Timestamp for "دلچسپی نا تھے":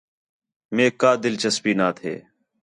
1.23-2.13